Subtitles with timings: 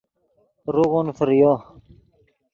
[0.73, 1.53] روغون فریو